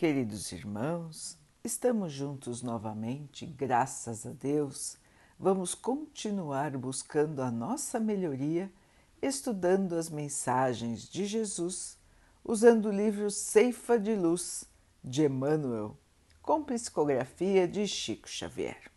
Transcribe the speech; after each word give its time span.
Queridos 0.00 0.50
irmãos, 0.52 1.36
estamos 1.62 2.10
juntos 2.10 2.62
novamente, 2.62 3.44
graças 3.44 4.24
a 4.24 4.30
Deus. 4.30 4.96
Vamos 5.38 5.74
continuar 5.74 6.74
buscando 6.78 7.42
a 7.42 7.50
nossa 7.50 8.00
melhoria, 8.00 8.72
estudando 9.20 9.94
as 9.96 10.08
mensagens 10.08 11.06
de 11.06 11.26
Jesus, 11.26 11.98
usando 12.42 12.86
o 12.86 12.90
livro 12.90 13.30
Ceifa 13.30 13.98
de 13.98 14.14
Luz 14.14 14.64
de 15.04 15.26
Emmanuel, 15.26 15.94
com 16.40 16.64
psicografia 16.64 17.68
de 17.68 17.86
Chico 17.86 18.26
Xavier. 18.26 18.90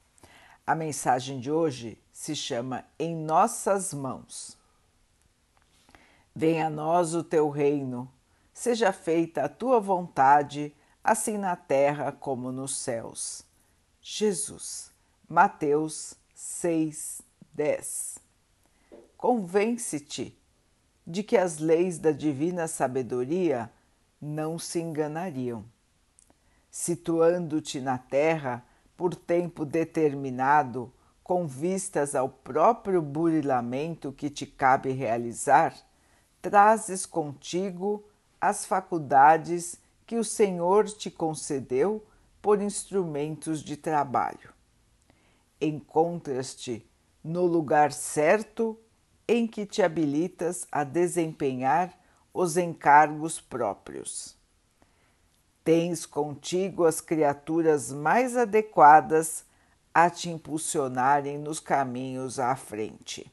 A 0.65 0.73
mensagem 0.73 1.41
de 1.41 1.51
hoje 1.51 2.01
se 2.13 2.33
chama 2.33 2.85
Em 2.97 3.13
Nossas 3.13 3.93
Mãos. 3.93 4.57
Venha 6.33 6.67
a 6.67 6.69
nós 6.69 7.13
o 7.13 7.25
teu 7.25 7.49
reino, 7.49 8.09
seja 8.53 8.93
feita 8.93 9.43
a 9.43 9.49
tua 9.49 9.81
vontade 9.81 10.73
assim 11.03 11.37
na 11.37 11.55
terra 11.55 12.11
como 12.11 12.51
nos 12.51 12.77
céus. 12.77 13.43
Jesus, 14.01 14.91
Mateus 15.27 16.15
6, 16.33 17.21
10. 17.53 18.19
Convence-te 19.17 20.37
de 21.05 21.23
que 21.23 21.37
as 21.37 21.57
leis 21.57 21.97
da 21.97 22.11
divina 22.11 22.67
sabedoria 22.67 23.69
não 24.21 24.57
se 24.57 24.79
enganariam. 24.79 25.65
Situando-te 26.71 27.81
na 27.81 27.97
terra 27.97 28.65
por 28.95 29.13
tempo 29.13 29.65
determinado, 29.65 30.91
com 31.23 31.47
vistas 31.47 32.15
ao 32.15 32.27
próprio 32.27 33.01
burilamento 33.01 34.11
que 34.11 34.29
te 34.29 34.45
cabe 34.45 34.91
realizar, 34.91 35.73
trazes 36.41 37.05
contigo 37.05 38.03
as 38.41 38.65
faculdades 38.65 39.79
que 40.05 40.15
o 40.17 40.23
Senhor 40.23 40.85
te 40.85 41.09
concedeu 41.09 42.05
por 42.41 42.61
instrumentos 42.61 43.63
de 43.63 43.77
trabalho. 43.77 44.53
Encontras-te 45.61 46.85
no 47.23 47.45
lugar 47.45 47.91
certo 47.93 48.77
em 49.27 49.47
que 49.47 49.65
te 49.65 49.81
habilitas 49.81 50.67
a 50.71 50.83
desempenhar 50.83 51.97
os 52.33 52.57
encargos 52.57 53.39
próprios. 53.39 54.35
Tens 55.63 56.05
contigo 56.05 56.85
as 56.85 56.99
criaturas 56.99 57.91
mais 57.91 58.35
adequadas 58.35 59.45
a 59.93 60.09
te 60.09 60.29
impulsionarem 60.29 61.37
nos 61.37 61.59
caminhos 61.59 62.39
à 62.39 62.55
frente. 62.55 63.31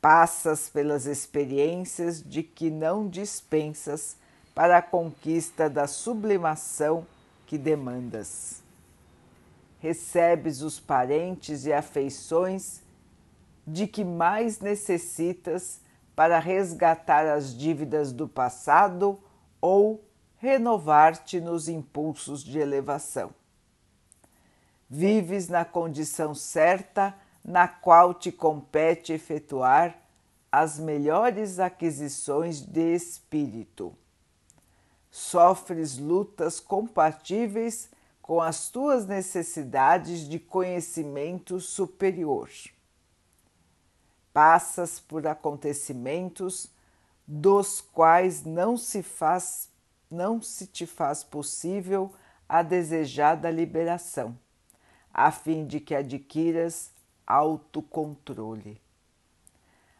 Passas 0.00 0.68
pelas 0.68 1.06
experiências 1.06 2.22
de 2.22 2.42
que 2.42 2.70
não 2.70 3.08
dispensas 3.08 4.16
para 4.56 4.78
a 4.78 4.82
conquista 4.82 5.68
da 5.68 5.86
sublimação 5.86 7.06
que 7.46 7.58
demandas. 7.58 8.62
Recebes 9.78 10.62
os 10.62 10.80
parentes 10.80 11.66
e 11.66 11.74
afeições 11.74 12.80
de 13.66 13.86
que 13.86 14.02
mais 14.02 14.58
necessitas 14.60 15.78
para 16.14 16.38
resgatar 16.38 17.26
as 17.26 17.54
dívidas 17.54 18.12
do 18.12 18.26
passado 18.26 19.20
ou 19.60 20.02
renovar-te 20.38 21.38
nos 21.38 21.68
impulsos 21.68 22.42
de 22.42 22.58
elevação. 22.58 23.32
Vives 24.88 25.48
na 25.48 25.66
condição 25.66 26.34
certa 26.34 27.14
na 27.44 27.68
qual 27.68 28.14
te 28.14 28.32
compete 28.32 29.12
efetuar 29.12 29.98
as 30.50 30.78
melhores 30.78 31.58
aquisições 31.58 32.62
de 32.62 32.94
espírito 32.94 33.94
sofres 35.16 35.96
lutas 35.96 36.60
compatíveis 36.60 37.88
com 38.20 38.38
as 38.38 38.68
tuas 38.68 39.06
necessidades 39.06 40.28
de 40.28 40.38
conhecimento 40.38 41.58
superior. 41.58 42.50
Passas 44.30 45.00
por 45.00 45.26
acontecimentos 45.26 46.70
dos 47.26 47.80
quais 47.80 48.44
não 48.44 48.76
se 48.76 49.02
faz 49.02 49.70
não 50.10 50.42
se 50.42 50.66
te 50.66 50.86
faz 50.86 51.24
possível 51.24 52.12
a 52.46 52.62
desejada 52.62 53.50
liberação, 53.50 54.38
a 55.12 55.32
fim 55.32 55.66
de 55.66 55.80
que 55.80 55.94
adquiras 55.94 56.92
autocontrole. 57.26 58.78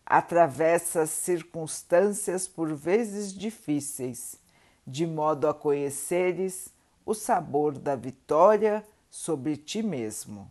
Atravessas 0.04 1.08
circunstâncias 1.08 2.46
por 2.46 2.74
vezes 2.74 3.32
difíceis 3.32 4.38
de 4.86 5.06
modo 5.06 5.48
a 5.48 5.54
conheceres 5.54 6.72
o 7.04 7.12
sabor 7.12 7.76
da 7.76 7.96
vitória 7.96 8.86
sobre 9.10 9.56
ti 9.56 9.82
mesmo. 9.82 10.48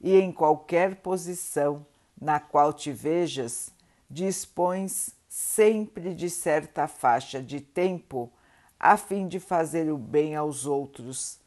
E 0.00 0.16
em 0.16 0.32
qualquer 0.32 0.96
posição 0.96 1.86
na 2.20 2.40
qual 2.40 2.72
te 2.72 2.90
vejas, 2.90 3.70
dispões 4.10 5.10
sempre 5.28 6.14
de 6.14 6.28
certa 6.28 6.88
faixa 6.88 7.40
de 7.40 7.60
tempo 7.60 8.32
a 8.78 8.96
fim 8.96 9.28
de 9.28 9.38
fazer 9.40 9.90
o 9.90 9.96
bem 9.96 10.34
aos 10.34 10.66
outros, 10.66 11.38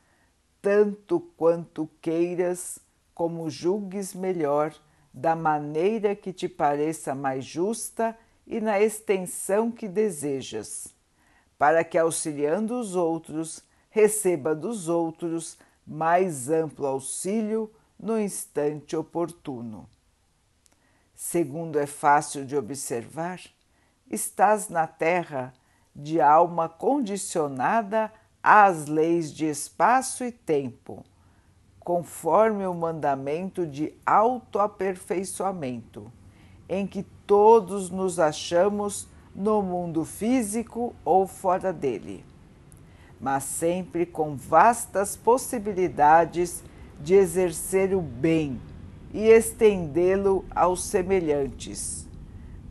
tanto 0.62 1.20
quanto 1.38 1.90
queiras, 2.02 2.80
como 3.14 3.50
julgues 3.50 4.14
melhor, 4.14 4.74
da 5.14 5.36
maneira 5.36 6.16
que 6.16 6.34
te 6.34 6.48
pareça 6.48 7.14
mais 7.14 7.46
justa 7.46 8.18
e 8.46 8.60
na 8.60 8.80
extensão 8.80 9.72
que 9.72 9.88
desejas 9.88 10.97
para 11.58 11.84
que, 11.84 11.98
auxiliando 11.98 12.80
os 12.80 12.96
outros, 12.96 13.64
receba 13.90 14.54
dos 14.54 14.88
outros 14.88 15.58
mais 15.86 16.50
amplo 16.50 16.86
auxílio 16.86 17.72
no 18.00 18.20
instante 18.20 18.96
oportuno. 18.96 19.90
Segundo 21.16 21.80
é 21.80 21.88
fácil 21.88 22.46
de 22.46 22.56
observar, 22.56 23.42
estás 24.10 24.70
na 24.70 24.86
Terra 24.86 25.52
de 25.96 26.22
alma 26.22 26.70
condicionada 26.70 28.14
às 28.44 28.86
leis 28.86 29.34
de 29.34 29.48
espaço 29.48 30.24
e 30.24 30.32
tempo, 30.32 31.04
conforme 31.80 32.68
o 32.68 32.74
mandamento 32.74 33.66
de 33.66 33.98
autoaperfeiçoamento, 34.06 36.14
em 36.70 36.86
que 36.86 37.02
todos 37.26 37.90
nos 37.90 38.20
achamos 38.20 39.08
no 39.38 39.62
mundo 39.62 40.04
físico 40.04 40.96
ou 41.06 41.28
fora 41.28 41.72
dele, 41.72 42.26
mas 43.22 43.44
sempre 43.44 44.04
com 44.04 44.36
vastas 44.36 45.16
possibilidades 45.16 46.64
de 47.00 47.14
exercer 47.14 47.94
o 47.94 48.02
bem 48.02 48.60
e 49.14 49.28
estendê-lo 49.28 50.44
aos 50.50 50.84
semelhantes, 50.84 52.08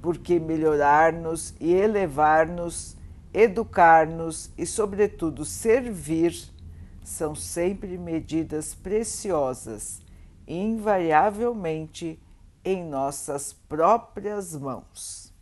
porque 0.02 0.40
melhorar-nos 0.40 1.54
e 1.60 1.72
elevar-nos, 1.72 2.96
educar-nos 3.32 4.50
e, 4.58 4.66
sobretudo, 4.66 5.44
servir 5.44 6.34
são 7.04 7.36
sempre 7.36 7.96
medidas 7.96 8.74
preciosas, 8.74 10.00
invariavelmente 10.48 12.20
em 12.64 12.84
nossas 12.84 13.52
próprias 13.52 14.56
mãos. 14.56 15.35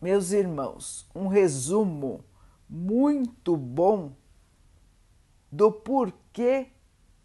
Meus 0.00 0.32
irmãos, 0.32 1.06
um 1.14 1.26
resumo 1.26 2.24
muito 2.66 3.54
bom 3.54 4.12
do 5.52 5.70
porquê 5.70 6.68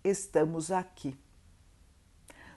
estamos 0.04 0.72
aqui, 0.72 1.18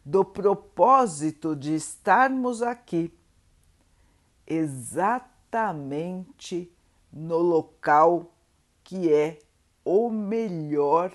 do 0.05 0.25
propósito 0.25 1.55
de 1.55 1.73
estarmos 1.77 2.62
aqui, 2.62 3.17
exatamente 4.45 5.09
no 7.12 7.38
local 7.38 8.32
que 8.82 9.12
é 9.12 9.38
o 9.85 10.11
melhor 10.11 11.12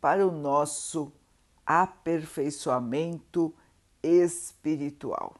para 0.00 0.26
o 0.26 0.32
nosso 0.32 1.12
aperfeiçoamento 1.64 3.54
espiritual. 4.02 5.36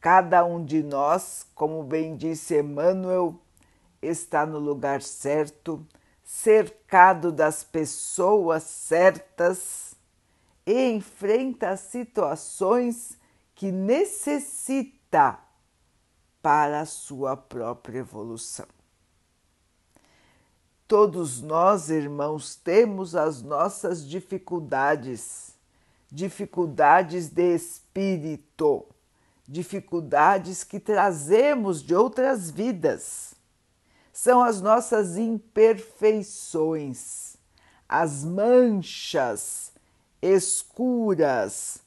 Cada 0.00 0.44
um 0.46 0.64
de 0.64 0.82
nós, 0.82 1.46
como 1.54 1.82
bem 1.82 2.16
disse 2.16 2.58
Emmanuel, 2.58 3.38
está 4.00 4.46
no 4.46 4.58
lugar 4.58 5.02
certo, 5.02 5.86
cercado 6.24 7.30
das 7.30 7.62
pessoas 7.62 8.62
certas 8.62 9.94
e 10.64 10.90
enfrenta 10.90 11.76
situações 11.76 13.18
que 13.54 13.70
necessita 13.70 15.38
para 16.40 16.80
a 16.80 16.86
sua 16.86 17.36
própria 17.36 17.98
evolução. 17.98 18.66
Todos 20.88 21.42
nós, 21.42 21.90
irmãos, 21.90 22.56
temos 22.56 23.14
as 23.14 23.42
nossas 23.42 24.08
dificuldades, 24.08 25.54
dificuldades 26.10 27.28
de 27.28 27.54
espírito 27.54 28.86
dificuldades 29.50 30.62
que 30.62 30.78
trazemos 30.78 31.82
de 31.82 31.92
outras 31.92 32.48
vidas. 32.50 33.34
São 34.12 34.44
as 34.44 34.60
nossas 34.60 35.16
imperfeições, 35.16 37.34
as 37.88 38.24
manchas 38.24 39.72
escuras 40.22 41.80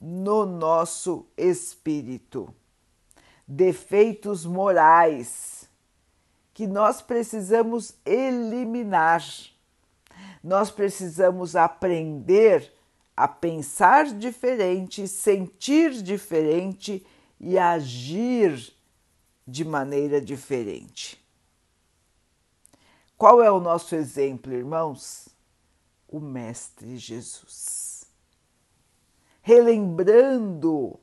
no 0.00 0.46
nosso 0.46 1.26
espírito, 1.36 2.54
defeitos 3.46 4.46
morais 4.46 5.68
que 6.54 6.68
nós 6.68 7.02
precisamos 7.02 7.92
eliminar. 8.06 9.24
Nós 10.44 10.70
precisamos 10.70 11.56
aprender 11.56 12.72
a 13.20 13.28
pensar 13.28 14.14
diferente, 14.14 15.06
sentir 15.06 16.02
diferente 16.02 17.06
e 17.38 17.58
agir 17.58 18.74
de 19.46 19.62
maneira 19.62 20.22
diferente. 20.22 21.22
Qual 23.18 23.42
é 23.42 23.50
o 23.50 23.60
nosso 23.60 23.94
exemplo, 23.94 24.54
irmãos? 24.54 25.28
O 26.08 26.18
Mestre 26.18 26.96
Jesus. 26.96 28.06
Relembrando 29.42 30.98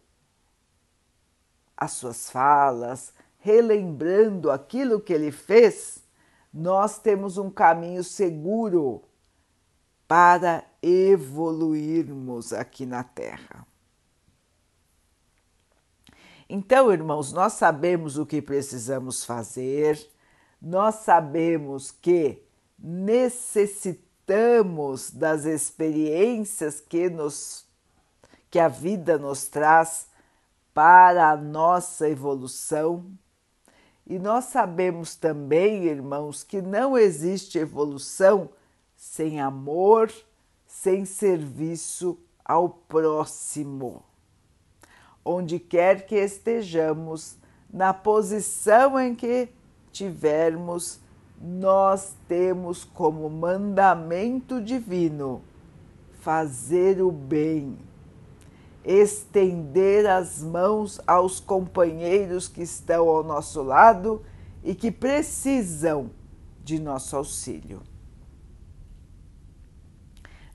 as 1.78 1.92
suas 1.92 2.32
falas, 2.32 3.14
relembrando 3.38 4.50
aquilo 4.50 5.00
que 5.00 5.14
ele 5.14 5.32
fez, 5.32 6.04
nós 6.52 6.98
temos 6.98 7.38
um 7.38 7.52
caminho 7.52 8.04
seguro 8.04 9.04
para 10.08 10.64
evoluirmos 10.82 12.54
aqui 12.54 12.86
na 12.86 13.04
Terra. 13.04 13.68
Então, 16.50 16.90
irmãos, 16.92 17.34
nós 17.34 17.54
sabemos 17.54 18.18
o 18.18 18.26
que 18.26 18.42
precisamos 18.42 19.24
fazer, 19.26 20.00
nós 20.62 20.96
sabemos 20.96 21.92
que 21.92 22.42
necessitamos 22.80 25.12
das 25.12 25.46
experiências 25.46 26.80
que 26.80 27.10
nos 27.10 27.68
que 28.50 28.60
a 28.60 28.70
vida 28.70 29.18
nos 29.18 29.48
traz 29.48 30.08
para 30.74 31.32
a 31.32 31.36
nossa 31.36 32.10
evolução. 32.10 33.12
E 34.06 34.18
nós 34.18 34.46
sabemos 34.46 35.16
também, 35.16 35.84
irmãos, 35.84 36.44
que 36.44 36.62
não 36.62 36.98
existe 36.98 37.60
evolução 37.60 38.50
sem 38.98 39.40
amor, 39.40 40.12
sem 40.66 41.06
serviço 41.06 42.18
ao 42.44 42.68
próximo. 42.68 44.04
Onde 45.24 45.60
quer 45.60 46.08
que 46.08 46.16
estejamos, 46.16 47.38
na 47.72 47.94
posição 47.94 49.00
em 49.00 49.14
que 49.14 49.50
tivermos, 49.92 51.00
nós 51.40 52.16
temos 52.28 52.84
como 52.84 53.30
mandamento 53.30 54.60
divino 54.60 55.44
fazer 56.22 57.02
o 57.02 57.12
bem, 57.12 57.78
estender 58.84 60.08
as 60.08 60.42
mãos 60.42 61.00
aos 61.06 61.40
companheiros 61.40 62.48
que 62.48 62.64
estão 62.64 63.08
ao 63.08 63.24
nosso 63.24 63.62
lado 63.62 64.24
e 64.64 64.74
que 64.74 64.92
precisam 64.92 66.10
de 66.64 66.80
nosso 66.80 67.16
auxílio. 67.16 67.82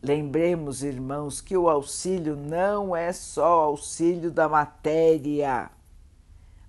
Lembremos, 0.02 0.82
irmãos, 0.82 1.40
que 1.40 1.56
o 1.56 1.68
auxílio 1.68 2.34
não 2.34 2.96
é 2.96 3.12
só 3.12 3.60
auxílio 3.60 4.32
da 4.32 4.48
matéria. 4.48 5.70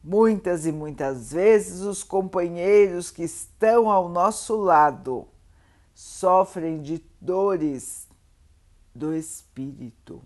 Muitas 0.04 0.68
e 0.68 0.72
muitas 0.72 1.32
vezes 1.32 1.82
os 1.82 2.04
companheiros 2.04 3.10
que 3.10 3.24
estão 3.24 3.90
ao 3.90 4.08
nosso 4.08 4.56
lado 4.56 5.28
sofrem 5.96 6.80
de 6.80 7.04
dores 7.20 8.08
do 8.94 9.16
espírito 9.16 10.22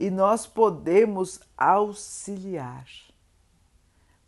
e 0.00 0.10
nós 0.10 0.46
podemos 0.46 1.40
auxiliar, 1.56 2.86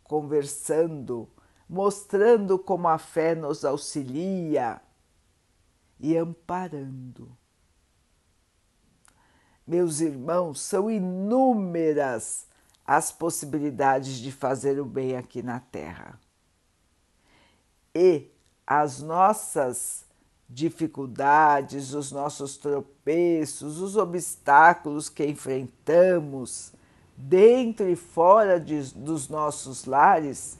conversando, 0.03 1.29
mostrando 1.67 2.59
como 2.59 2.87
a 2.87 2.97
fé 2.97 3.35
nos 3.35 3.65
auxilia 3.65 4.81
e 5.99 6.17
amparando 6.17 7.40
meus 9.65 10.01
irmãos, 10.01 10.59
são 10.61 10.89
inúmeras 10.89 12.45
as 12.85 13.11
possibilidades 13.11 14.15
de 14.15 14.31
fazer 14.31 14.79
o 14.79 14.85
bem 14.85 15.15
aqui 15.15 15.41
na 15.41 15.59
Terra. 15.59 16.19
E 17.93 18.29
as 18.65 19.01
nossas 19.01 20.05
dificuldades, 20.49 21.93
os 21.93 22.11
nossos 22.11 22.57
tropeços, 22.57 23.79
os 23.79 23.95
obstáculos 23.95 25.07
que 25.07 25.25
enfrentamos 25.25 26.73
dentro 27.15 27.87
e 27.87 27.95
fora 27.95 28.59
de, 28.59 28.93
dos 28.93 29.29
nossos 29.29 29.85
lares 29.85 30.59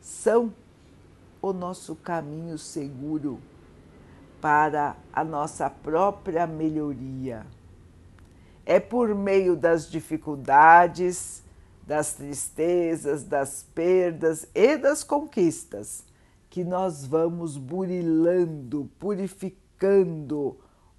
são 0.00 0.54
o 1.42 1.52
nosso 1.52 1.94
caminho 1.96 2.56
seguro 2.56 3.40
para 4.40 4.96
a 5.12 5.24
nossa 5.24 5.68
própria 5.68 6.46
melhoria 6.46 7.46
é 8.66 8.80
por 8.80 9.14
meio 9.14 9.56
das 9.56 9.88
dificuldades, 9.88 11.44
das 11.86 12.14
tristezas, 12.14 13.22
das 13.22 13.62
perdas 13.62 14.48
e 14.52 14.76
das 14.76 15.04
conquistas 15.04 16.04
que 16.50 16.64
nós 16.64 17.06
vamos 17.06 17.56
burilando, 17.56 18.90
purificando 18.98 20.58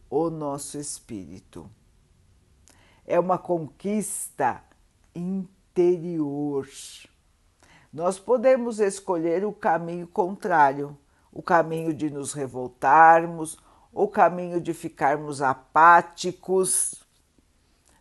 o 0.09 0.29
nosso 0.29 0.77
espírito. 0.77 1.69
É 3.05 3.19
uma 3.19 3.37
conquista 3.37 4.63
interior. 5.13 6.67
Nós 7.91 8.17
podemos 8.17 8.79
escolher 8.79 9.43
o 9.43 9.51
caminho 9.51 10.07
contrário, 10.07 10.97
o 11.33 11.41
caminho 11.41 11.93
de 11.93 12.09
nos 12.09 12.31
revoltarmos, 12.31 13.57
o 13.91 14.07
caminho 14.07 14.61
de 14.61 14.73
ficarmos 14.73 15.41
apáticos, 15.41 17.06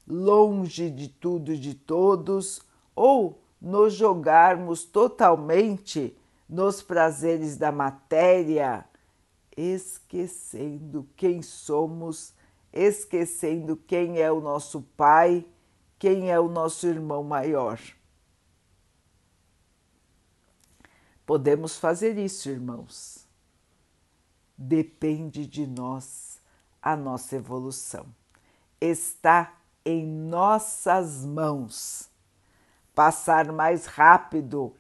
longe 0.07 0.91
de 0.91 1.09
tudo 1.09 1.53
e 1.53 1.59
de 1.59 1.75
todos, 1.75 2.61
ou 2.95 3.43
nos 3.61 3.95
jogarmos 3.95 4.85
totalmente 4.85 6.17
nos 6.49 6.81
prazeres 6.81 7.57
da 7.57 7.73
matéria, 7.73 8.85
esquecendo 9.57 11.09
quem 11.17 11.43
somos, 11.43 12.33
esquecendo 12.73 13.77
quem 13.77 14.21
é 14.21 14.31
o 14.31 14.41
nosso 14.41 14.83
Pai, 14.97 15.45
quem 15.99 16.31
é 16.31 16.39
o 16.39 16.49
nosso 16.49 16.87
irmão 16.87 17.25
maior. 17.25 17.81
Podemos 21.25 21.77
fazer 21.77 22.17
isso, 22.19 22.49
irmãos. 22.49 23.27
Depende 24.57 25.45
de 25.45 25.67
nós 25.67 26.41
a 26.81 26.95
nossa 26.95 27.35
evolução. 27.35 28.07
Está 28.81 29.53
em 29.87 30.05
nossas 30.05 31.25
mãos. 31.25 32.11
Passar 32.93 33.53
mais 33.53 33.87
rápido 33.87 34.75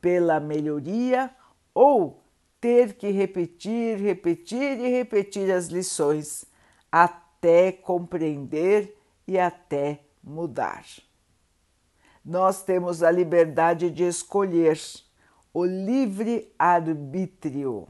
pela 0.00 0.40
melhoria 0.40 1.30
ou 1.74 2.22
ter 2.58 2.94
que 2.94 3.10
repetir, 3.10 3.98
repetir 3.98 4.80
e 4.80 4.88
repetir 4.88 5.52
as 5.52 5.66
lições 5.66 6.46
até 6.90 7.70
compreender 7.70 8.96
e 9.26 9.38
até 9.38 10.00
mudar. 10.24 10.86
Nós 12.24 12.62
temos 12.62 13.02
a 13.02 13.10
liberdade 13.10 13.90
de 13.90 14.04
escolher 14.04 14.80
o 15.52 15.64
livre 15.64 16.54
arbítrio. 16.58 17.88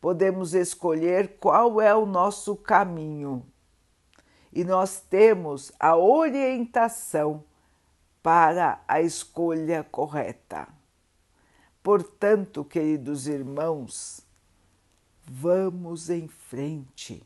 Podemos 0.00 0.54
escolher 0.54 1.36
qual 1.38 1.80
é 1.80 1.94
o 1.94 2.06
nosso 2.06 2.56
caminho 2.56 3.44
e 4.56 4.64
nós 4.64 5.02
temos 5.10 5.70
a 5.78 5.94
orientação 5.98 7.44
para 8.22 8.80
a 8.88 9.02
escolha 9.02 9.84
correta. 9.84 10.66
Portanto, 11.82 12.64
queridos 12.64 13.26
irmãos, 13.26 14.22
vamos 15.26 16.08
em 16.08 16.26
frente. 16.26 17.22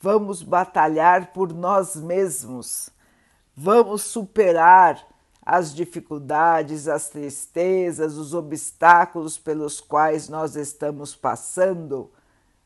Vamos 0.00 0.40
batalhar 0.40 1.32
por 1.32 1.52
nós 1.52 1.96
mesmos. 1.96 2.90
Vamos 3.56 4.02
superar 4.02 5.04
as 5.42 5.74
dificuldades, 5.74 6.86
as 6.86 7.08
tristezas, 7.08 8.16
os 8.16 8.34
obstáculos 8.34 9.36
pelos 9.36 9.80
quais 9.80 10.28
nós 10.28 10.54
estamos 10.54 11.16
passando, 11.16 12.08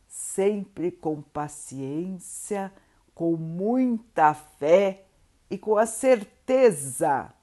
sempre 0.07 0.91
com 0.91 1.23
paciência 1.23 2.71
com 3.19 3.37
muita 3.37 4.33
fé 4.33 5.05
e 5.51 5.59
com 5.59 5.77
a 5.77 5.87
certeza 5.87 7.35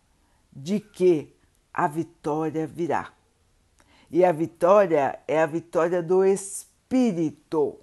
de 0.50 0.80
que 0.80 1.36
a 1.74 1.86
vitória 1.86 2.66
virá. 2.66 3.12
E 4.10 4.24
a 4.24 4.32
vitória 4.32 5.22
é 5.28 5.42
a 5.42 5.46
vitória 5.46 6.02
do 6.02 6.24
Espírito, 6.24 7.78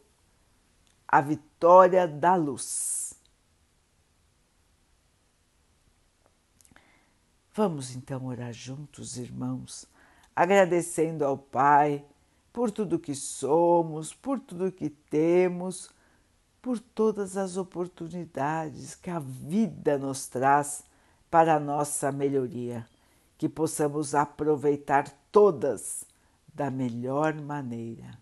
a 1.06 1.20
vitória 1.20 2.08
da 2.08 2.34
luz. 2.34 3.12
Vamos 7.52 7.94
então 7.94 8.25
orar 8.25 8.54
juntos, 8.54 9.18
irmãos, 9.18 9.87
agradecendo 10.34 11.26
ao 11.26 11.37
Pai 11.37 12.02
por 12.54 12.70
tudo 12.70 12.99
que 12.99 13.14
somos, 13.14 14.14
por 14.14 14.40
tudo 14.40 14.72
que 14.72 14.88
temos, 14.88 15.90
por 16.62 16.78
todas 16.78 17.37
as 17.37 17.57
oportunidades 17.57 18.95
que 18.95 19.11
a 19.11 19.19
vida 19.19 19.99
nos 19.99 20.28
traz 20.28 20.85
para 21.28 21.57
a 21.57 21.61
nossa 21.61 22.12
melhoria, 22.12 22.87
que 23.37 23.49
possamos 23.49 24.14
aproveitar 24.14 25.09
todas 25.33 26.04
da 26.54 26.71
melhor 26.71 27.35
maneira. 27.35 28.16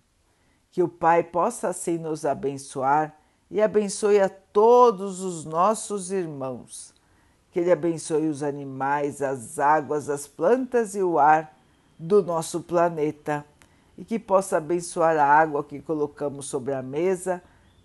Que 0.71 0.83
o 0.83 0.89
Pai 0.89 1.23
possa 1.23 1.69
assim 1.69 1.99
nos 1.99 2.25
abençoar 2.25 3.15
e 3.51 3.61
abençoe 3.61 4.19
a 4.19 4.29
todos 4.29 5.21
os 5.21 5.45
nossos 5.45 6.11
irmãos. 6.11 6.95
Que 7.51 7.61
Ele 7.61 7.73
abençoe 7.73 8.27
os 8.29 8.43
animais, 8.43 9.21
as 9.21 9.59
águas, 9.59 10.09
as 10.09 10.27
plantas 10.27 10.95
e 10.95 11.03
o 11.03 11.19
ar 11.19 11.55
do 11.99 12.23
nosso 12.23 12.61
planeta 12.61 13.45
e 13.99 14.05
que 14.05 14.19
possa 14.19 14.57
abençoar 14.57 15.19
a 15.19 15.27
água 15.27 15.63
que 15.63 15.83
colocamos 15.83 16.47
sobre 16.47 16.73
a 16.73 16.81
mesa 16.81 17.43